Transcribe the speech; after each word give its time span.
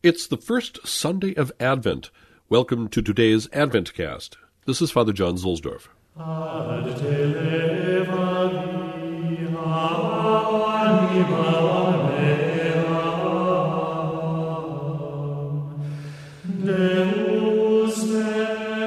It's 0.00 0.28
the 0.28 0.36
first 0.36 0.86
Sunday 0.86 1.34
of 1.34 1.50
Advent. 1.58 2.10
Welcome 2.48 2.86
to 2.90 3.02
today's 3.02 3.48
Advent 3.52 3.94
Cast. 3.94 4.38
This 4.64 4.80
is 4.80 4.92
Father 4.92 5.12
John 5.12 5.34
Zuhlsdorf. 5.36 5.88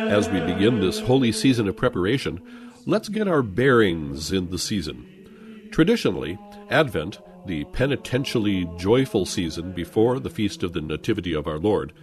As 0.10 0.30
we 0.30 0.40
begin 0.40 0.80
this 0.80 1.02
holy 1.02 1.34
season 1.34 1.68
of 1.68 1.76
preparation, 1.76 2.42
let's 2.86 3.10
get 3.10 3.28
our 3.28 3.42
bearings 3.42 4.32
in 4.32 4.50
the 4.50 4.58
season. 4.58 5.68
Traditionally, 5.74 6.40
Advent, 6.70 7.20
the 7.46 7.64
penitentially 7.66 8.70
joyful 8.78 9.26
season 9.26 9.72
before 9.72 10.20
the 10.20 10.30
feast 10.30 10.64
of 10.64 10.74
the 10.74 10.82
Nativity 10.82 11.34
of 11.34 11.48
our 11.48 11.58
Lord, 11.58 11.94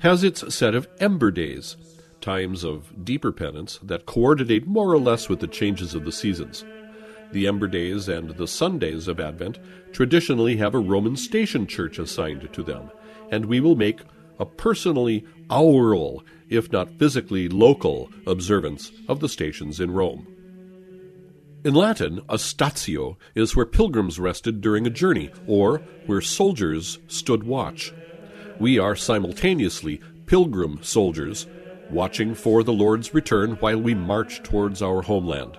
has 0.00 0.24
its 0.24 0.54
set 0.54 0.74
of 0.74 0.88
ember 1.00 1.30
days, 1.30 1.76
times 2.20 2.64
of 2.64 3.04
deeper 3.04 3.32
penance 3.32 3.78
that 3.82 4.06
coordinate 4.06 4.66
more 4.66 4.92
or 4.92 4.98
less 4.98 5.28
with 5.28 5.40
the 5.40 5.46
changes 5.46 5.94
of 5.94 6.04
the 6.04 6.12
seasons. 6.12 6.64
The 7.32 7.46
Ember 7.46 7.66
Days 7.66 8.08
and 8.08 8.30
the 8.30 8.46
Sundays 8.46 9.08
of 9.08 9.18
Advent 9.18 9.58
traditionally 9.92 10.56
have 10.56 10.74
a 10.74 10.78
Roman 10.78 11.16
station 11.16 11.66
church 11.66 11.98
assigned 11.98 12.52
to 12.52 12.62
them, 12.62 12.90
and 13.30 13.46
we 13.46 13.60
will 13.60 13.76
make 13.76 14.00
a 14.38 14.44
personally 14.44 15.24
aural, 15.50 16.22
if 16.48 16.70
not 16.70 16.98
physically 16.98 17.48
local, 17.48 18.10
observance 18.26 18.92
of 19.08 19.20
the 19.20 19.28
stations 19.28 19.80
in 19.80 19.90
Rome. 19.90 20.26
In 21.64 21.74
Latin, 21.74 22.18
a 22.28 22.38
statio 22.38 23.16
is 23.36 23.54
where 23.54 23.64
pilgrims 23.64 24.18
rested 24.18 24.60
during 24.60 24.84
a 24.84 24.90
journey, 24.90 25.30
or 25.46 25.78
where 26.06 26.20
soldiers 26.20 26.98
stood 27.06 27.44
watch. 27.44 27.94
We 28.58 28.80
are 28.80 28.96
simultaneously 28.96 30.00
pilgrim 30.26 30.80
soldiers, 30.82 31.46
watching 31.88 32.34
for 32.34 32.64
the 32.64 32.72
Lord's 32.72 33.14
return 33.14 33.52
while 33.60 33.80
we 33.80 33.94
march 33.94 34.42
towards 34.42 34.82
our 34.82 35.02
homeland. 35.02 35.56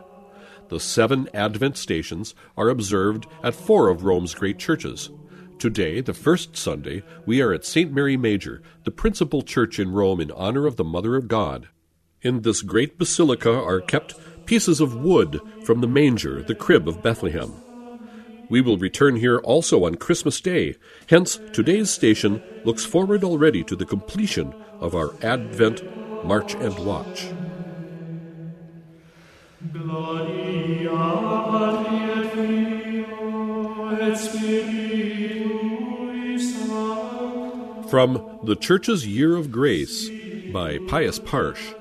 The 0.68 0.82
seven 0.82 1.30
Advent 1.34 1.78
stations 1.78 2.36
are 2.58 2.68
observed 2.68 3.26
at 3.42 3.56
four 3.56 3.88
of 3.88 4.04
Rome's 4.04 4.36
great 4.36 4.60
churches. 4.60 5.10
Today, 5.58 6.02
the 6.02 6.14
first 6.14 6.58
Sunday, 6.58 7.04
we 7.26 7.42
are 7.42 7.54
at 7.54 7.64
St. 7.64 7.94
Mary 7.94 8.18
Major, 8.18 8.62
the 8.84 8.92
principal 8.92 9.42
church 9.42 9.80
in 9.80 9.94
Rome 9.94 10.20
in 10.20 10.32
honor 10.32 10.68
of 10.68 10.76
the 10.76 10.84
Mother 10.84 11.16
of 11.16 11.30
God. 11.30 11.70
In 12.22 12.42
this 12.42 12.62
great 12.62 12.98
basilica 12.98 13.54
are 13.54 13.80
kept 13.80 14.16
pieces 14.46 14.80
of 14.80 14.96
wood 14.96 15.40
from 15.64 15.82
the 15.82 15.88
manger, 15.88 16.42
the 16.42 16.56
crib 16.56 16.88
of 16.88 17.02
Bethlehem. 17.02 17.54
We 18.50 18.62
will 18.62 18.78
return 18.78 19.16
here 19.16 19.40
also 19.40 19.86
on 19.86 19.96
Christmas 19.96 20.40
Day, 20.42 20.76
hence, 21.08 21.40
today's 21.54 21.90
station 21.90 22.44
looks 22.64 22.86
forward 22.86 23.24
already 23.24 23.64
to 23.64 23.76
the 23.76 23.86
completion 23.86 24.54
of 24.80 24.96
our 24.96 25.16
Advent 25.24 25.82
March 26.26 26.54
and 26.56 26.78
Watch. 26.80 27.30
From 37.90 38.40
The 38.44 38.58
Church's 38.60 39.08
Year 39.08 39.36
of 39.36 39.52
Grace 39.52 40.10
by 40.52 40.80
Pius 40.88 41.20
Parsch. 41.20 41.76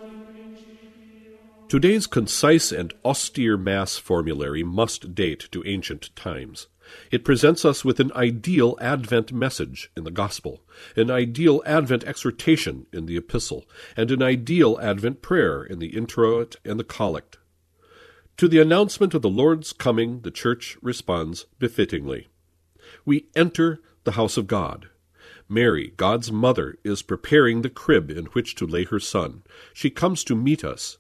Today's 1.72 2.06
concise 2.06 2.70
and 2.70 2.92
austere 3.02 3.56
Mass 3.56 3.96
formulary 3.96 4.62
must 4.62 5.14
date 5.14 5.48
to 5.52 5.64
ancient 5.64 6.14
times. 6.14 6.66
It 7.10 7.24
presents 7.24 7.64
us 7.64 7.82
with 7.82 7.98
an 7.98 8.12
ideal 8.14 8.76
Advent 8.78 9.32
message 9.32 9.90
in 9.96 10.04
the 10.04 10.10
Gospel, 10.10 10.60
an 10.96 11.10
ideal 11.10 11.62
Advent 11.64 12.04
exhortation 12.04 12.84
in 12.92 13.06
the 13.06 13.16
Epistle, 13.16 13.64
and 13.96 14.10
an 14.10 14.22
ideal 14.22 14.78
Advent 14.82 15.22
prayer 15.22 15.64
in 15.64 15.78
the 15.78 15.96
Introit 15.96 16.56
and 16.62 16.78
the 16.78 16.84
Collect. 16.84 17.38
To 18.36 18.48
the 18.48 18.60
announcement 18.60 19.14
of 19.14 19.22
the 19.22 19.30
Lord's 19.30 19.72
coming, 19.72 20.20
the 20.20 20.30
Church 20.30 20.77
responds 20.82 21.46
befittingly. 21.58 22.28
We 23.06 23.28
enter 23.34 23.80
the 24.05 24.12
house 24.12 24.36
of 24.36 24.46
God. 24.46 24.90
Mary, 25.48 25.94
God's 25.96 26.30
mother, 26.30 26.77
is 26.84 27.00
preparing 27.00 27.62
the 27.62 27.70
crib 27.70 28.11
in 28.11 28.27
which 28.27 28.56
to 28.56 28.66
lay 28.66 28.84
her 28.84 29.00
Son. 29.00 29.42
She 29.72 29.88
comes 29.88 30.22
to 30.24 30.36
meet 30.36 30.64
us. 30.64 30.98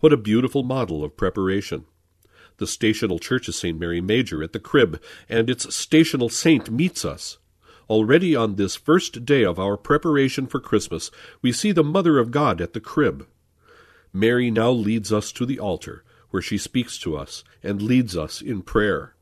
What 0.00 0.14
a 0.14 0.16
beautiful 0.16 0.62
model 0.62 1.04
of 1.04 1.18
preparation! 1.18 1.84
The 2.56 2.66
stational 2.66 3.18
church 3.18 3.48
of 3.48 3.54
St. 3.54 3.78
Mary 3.78 4.00
Major 4.00 4.42
at 4.42 4.54
the 4.54 4.58
crib, 4.58 4.98
and 5.28 5.50
its 5.50 5.74
stational 5.74 6.30
saint 6.30 6.70
meets 6.70 7.04
us. 7.04 7.36
Already 7.90 8.34
on 8.34 8.54
this 8.54 8.76
first 8.76 9.26
day 9.26 9.44
of 9.44 9.58
our 9.58 9.76
preparation 9.76 10.46
for 10.46 10.58
Christmas, 10.58 11.10
we 11.42 11.52
see 11.52 11.70
the 11.70 11.84
Mother 11.84 12.18
of 12.18 12.30
God 12.30 12.62
at 12.62 12.72
the 12.72 12.80
crib. 12.80 13.26
Mary 14.10 14.50
now 14.50 14.70
leads 14.70 15.12
us 15.12 15.32
to 15.32 15.44
the 15.44 15.58
altar, 15.58 16.02
where 16.30 16.40
she 16.40 16.56
speaks 16.56 16.96
to 17.00 17.14
us 17.14 17.44
and 17.62 17.82
leads 17.82 18.16
us 18.16 18.40
in 18.40 18.62
prayer. 18.62 19.14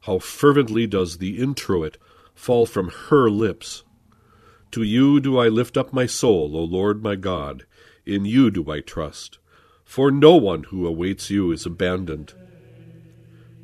How 0.00 0.18
fervently 0.18 0.86
does 0.86 1.16
the 1.16 1.38
introit 1.38 1.96
fall 2.34 2.66
from 2.66 2.90
her 3.08 3.30
lips! 3.30 3.84
To 4.72 4.82
you 4.82 5.18
do 5.18 5.38
I 5.38 5.48
lift 5.48 5.78
up 5.78 5.94
my 5.94 6.04
soul, 6.04 6.54
O 6.58 6.62
Lord 6.62 7.02
my 7.02 7.16
God. 7.16 7.64
In 8.04 8.26
you 8.26 8.50
do 8.50 8.70
I 8.70 8.80
trust 8.80 9.38
for 9.84 10.10
no 10.10 10.36
one 10.36 10.64
who 10.64 10.86
awaits 10.86 11.30
you 11.30 11.52
is 11.52 11.66
abandoned. 11.66 12.34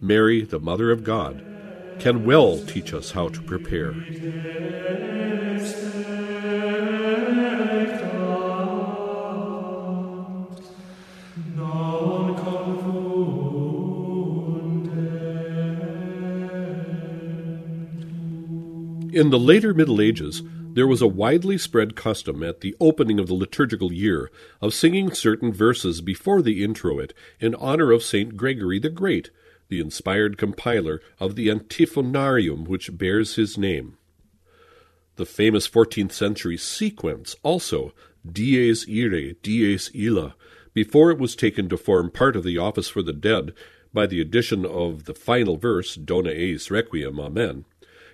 Mary, 0.01 0.43
the 0.43 0.61
Mother 0.61 0.91
of 0.91 1.05
God, 1.05 1.43
can 1.99 2.25
well 2.25 2.59
teach 2.59 2.95
us 2.95 3.13
how 3.13 3.29
to 3.29 3.43
prepare. 3.43 3.93
In 19.13 19.31
the 19.31 19.39
later 19.39 19.75
Middle 19.75 20.01
Ages, 20.01 20.43
there 20.75 20.87
was 20.87 21.03
a 21.03 21.07
widely 21.07 21.59
spread 21.59 21.97
custom 21.97 22.43
at 22.43 22.61
the 22.61 22.77
opening 22.81 23.19
of 23.19 23.27
the 23.27 23.35
liturgical 23.35 23.93
year 23.93 24.31
of 24.61 24.75
singing 24.75 25.13
certain 25.13 25.53
verses 25.53 26.01
before 26.01 26.43
the 26.43 26.63
introit 26.63 27.13
in 27.41 27.55
honor 27.57 27.91
of 27.93 28.03
St. 28.03 28.37
Gregory 28.37 28.79
the 28.79 28.91
Great, 28.91 29.31
the 29.69 29.81
inspired 29.81 30.39
compiler 30.39 31.01
of 31.19 31.37
the 31.37 31.49
Antiphonarium 31.49 32.69
which 32.69 32.97
bears 32.97 33.37
his 33.37 33.59
name. 33.59 33.97
The 35.17 35.27
famous 35.27 35.69
14th 35.69 36.13
century 36.13 36.57
sequence 36.57 37.37
also, 37.43 37.93
Dies 38.25 38.87
Irae, 38.89 39.35
Dies 39.43 39.91
Illa, 39.95 40.35
before 40.73 41.11
it 41.11 41.19
was 41.19 41.35
taken 41.35 41.69
to 41.69 41.77
form 41.77 42.11
part 42.11 42.37
of 42.37 42.45
the 42.45 42.59
Office 42.59 42.89
for 42.89 43.03
the 43.03 43.13
Dead 43.13 43.53
by 43.93 44.07
the 44.07 44.21
addition 44.21 44.65
of 44.65 45.05
the 45.05 45.15
final 45.15 45.57
verse, 45.57 45.97
Dona 45.97 46.31
eis 46.31 46.71
requiem, 46.71 47.19
Amen, 47.19 47.65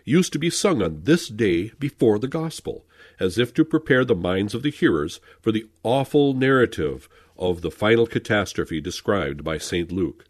used 0.07 0.33
to 0.33 0.39
be 0.39 0.49
sung 0.49 0.81
on 0.81 1.03
this 1.03 1.29
day 1.29 1.73
before 1.79 2.19
the 2.19 2.29
gospel, 2.29 2.87
as 3.19 3.39
if 3.39 3.53
to 3.53 3.65
prepare 3.65 4.05
the 4.05 4.15
minds 4.15 4.55
of 4.55 4.63
the 4.63 4.71
hearers 4.71 5.21
for 5.43 5.53
the 5.53 5.67
awful 5.83 6.33
narrative 6.33 7.09
of 7.37 7.61
the 7.61 7.71
final 7.71 8.07
catastrophe 8.07 8.81
described 8.81 9.45
by 9.45 9.59
St. 9.59 9.93
Luke. 9.93 10.25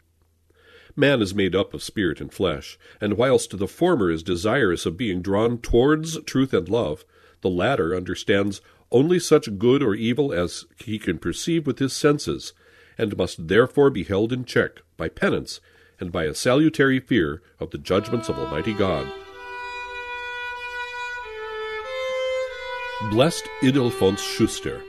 Man 0.97 1.21
is 1.21 1.35
made 1.35 1.55
up 1.55 1.75
of 1.75 1.83
spirit 1.83 2.23
and 2.23 2.33
flesh, 2.33 2.79
and 3.03 3.19
whilst 3.19 3.59
the 3.59 3.69
former 3.69 4.11
is 4.11 4.23
desirous 4.23 4.87
of 4.87 4.97
being 4.97 5.21
drawn 5.21 5.59
towards 5.59 6.19
truth 6.23 6.55
and 6.55 6.69
love, 6.71 7.05
the 7.43 7.51
latter 7.51 7.95
understands 7.95 8.63
only 8.91 9.19
such 9.19 9.59
good 9.59 9.83
or 9.83 9.95
evil 9.95 10.33
as 10.33 10.65
he 10.79 10.99
can 10.99 11.19
perceive 11.19 11.67
with 11.67 11.81
his 11.81 11.93
senses, 11.93 12.55
and 12.97 13.17
must 13.17 13.47
therefore 13.49 13.91
be 13.91 14.05
held 14.05 14.33
in 14.33 14.47
check 14.47 14.81
by 14.97 15.07
penance 15.07 15.61
and 16.01 16.11
by 16.11 16.25
a 16.25 16.35
salutary 16.35 16.99
fear 16.99 17.43
of 17.61 17.73
the 17.73 17.79
judgments 17.79 18.31
of 18.31 18.39
Almighty 18.39 18.73
God. 18.73 19.07
Blessed 23.03 23.45
Idelfons 23.61 24.21
Schuster. 24.21 24.81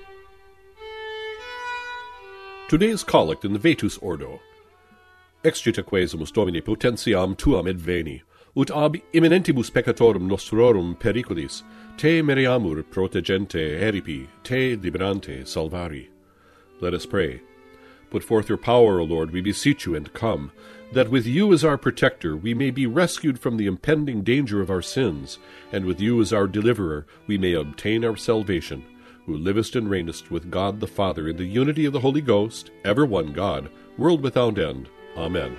Today's 2.70 3.04
collect 3.04 3.44
in 3.44 3.52
the 3.52 3.60
Vetus 3.60 3.98
Ordo. 3.98 4.40
Excita 5.44 5.84
quesumus 5.84 6.32
Domine 6.32 6.62
potentiam 6.62 7.36
tuam 7.36 7.66
adveni, 7.66 8.22
ut 8.56 8.72
ab 8.72 8.96
imminentibus 9.14 9.70
peccatorum 9.70 10.26
nostrorum 10.26 10.98
periculis, 10.98 11.64
te 11.98 12.22
mereamur 12.22 12.82
protegente 12.84 13.78
eripi, 13.82 14.26
te 14.42 14.78
liberante 14.78 15.44
salvari. 15.44 16.08
Let 16.80 16.94
us 16.94 17.06
pray. 17.06 17.42
Put 18.10 18.24
forth 18.24 18.50
your 18.50 18.58
power, 18.58 19.00
O 19.00 19.04
Lord, 19.04 19.32
we 19.32 19.42
beseech 19.42 19.86
you, 19.86 19.96
and 19.96 20.12
come, 20.14 20.52
that 20.94 21.10
with 21.10 21.26
you 21.26 21.52
as 21.52 21.66
our 21.66 21.78
protector 21.78 22.36
we 22.38 22.54
may 22.54 22.72
be 22.72 22.86
rescued 22.86 23.40
from 23.40 23.58
the 23.58 23.66
impending 23.66 24.24
danger 24.24 24.62
of 24.62 24.70
our 24.70 24.82
sins, 24.82 25.40
and 25.72 25.86
with 25.86 26.00
you 26.00 26.22
as 26.22 26.32
our 26.32 26.48
deliverer 26.48 27.06
we 27.28 27.38
may 27.38 27.54
obtain 27.54 28.06
our 28.06 28.16
salvation, 28.16 28.84
who 29.26 29.36
livest 29.36 29.76
and 29.76 29.88
reignest 29.88 30.32
with 30.32 30.50
God 30.50 30.80
the 30.80 30.88
Father 30.88 31.28
in 31.28 31.38
the 31.38 31.46
unity 31.46 31.86
of 31.86 31.94
the 31.94 32.00
Holy 32.00 32.22
Ghost, 32.22 32.72
ever 32.86 33.06
one 33.06 33.34
God, 33.34 33.70
world 33.98 34.22
without 34.22 34.58
end. 34.58 34.88
Amen. 35.18 35.58